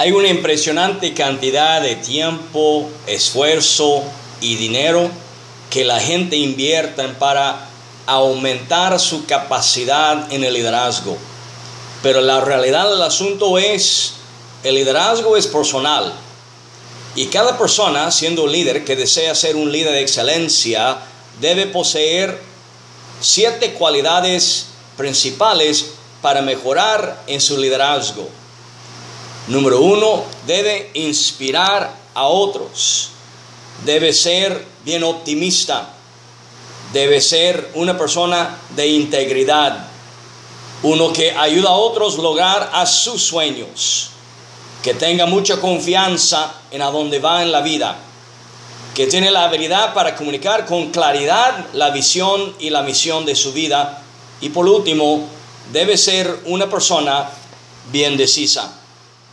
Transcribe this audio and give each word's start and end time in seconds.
Hay 0.00 0.12
una 0.12 0.28
impresionante 0.28 1.12
cantidad 1.12 1.82
de 1.82 1.94
tiempo, 1.94 2.88
esfuerzo 3.06 4.02
y 4.40 4.54
dinero 4.54 5.10
que 5.68 5.84
la 5.84 6.00
gente 6.00 6.36
invierte 6.36 7.06
para 7.08 7.68
aumentar 8.06 8.98
su 8.98 9.26
capacidad 9.26 10.32
en 10.32 10.42
el 10.42 10.54
liderazgo. 10.54 11.18
Pero 12.02 12.22
la 12.22 12.40
realidad 12.40 12.88
del 12.88 13.02
asunto 13.02 13.58
es, 13.58 14.14
el 14.64 14.76
liderazgo 14.76 15.36
es 15.36 15.46
personal. 15.46 16.14
Y 17.14 17.26
cada 17.26 17.58
persona, 17.58 18.10
siendo 18.10 18.44
un 18.44 18.52
líder 18.52 18.86
que 18.86 18.96
desea 18.96 19.34
ser 19.34 19.54
un 19.54 19.70
líder 19.70 19.92
de 19.92 20.00
excelencia, 20.00 20.96
debe 21.42 21.66
poseer 21.66 22.40
siete 23.20 23.74
cualidades 23.74 24.68
principales 24.96 25.90
para 26.22 26.40
mejorar 26.40 27.22
en 27.26 27.42
su 27.42 27.58
liderazgo. 27.58 28.30
Número 29.50 29.80
uno, 29.80 30.22
debe 30.46 30.92
inspirar 30.94 31.92
a 32.14 32.26
otros. 32.26 33.08
Debe 33.84 34.12
ser 34.12 34.64
bien 34.84 35.02
optimista. 35.02 35.88
Debe 36.92 37.20
ser 37.20 37.72
una 37.74 37.98
persona 37.98 38.58
de 38.76 38.86
integridad. 38.86 39.88
Uno 40.84 41.12
que 41.12 41.32
ayuda 41.32 41.70
a 41.70 41.74
otros 41.74 42.18
lograr 42.18 42.70
a 42.72 42.86
sus 42.86 43.24
sueños. 43.24 44.10
Que 44.84 44.94
tenga 44.94 45.26
mucha 45.26 45.60
confianza 45.60 46.54
en 46.70 46.80
a 46.80 46.92
dónde 46.92 47.18
va 47.18 47.42
en 47.42 47.50
la 47.50 47.60
vida. 47.60 47.96
Que 48.94 49.08
tiene 49.08 49.32
la 49.32 49.46
habilidad 49.46 49.94
para 49.94 50.14
comunicar 50.14 50.64
con 50.64 50.92
claridad 50.92 51.66
la 51.72 51.90
visión 51.90 52.54
y 52.60 52.70
la 52.70 52.82
misión 52.82 53.26
de 53.26 53.34
su 53.34 53.52
vida. 53.52 54.00
Y 54.40 54.50
por 54.50 54.68
último, 54.68 55.26
debe 55.72 55.98
ser 55.98 56.38
una 56.44 56.70
persona 56.70 57.28
bien 57.90 58.16
decisa. 58.16 58.76